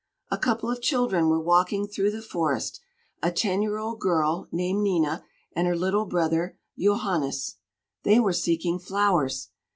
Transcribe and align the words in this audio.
A 0.31 0.37
couple 0.39 0.71
of 0.71 0.81
children 0.81 1.29
were 1.29 1.39
walking 1.39 1.85
through 1.87 2.09
the 2.09 2.23
forest: 2.23 2.79
a 3.21 3.31
ten 3.31 3.61
year 3.61 3.77
old 3.77 3.99
girl, 3.99 4.47
named 4.51 4.81
Nina, 4.81 5.23
and 5.55 5.67
her 5.67 5.77
little 5.77 6.07
brother 6.07 6.57
Johannes. 6.75 7.57
They 8.01 8.19
were 8.19 8.33
seeking 8.33 8.79
flowers. 8.79 9.49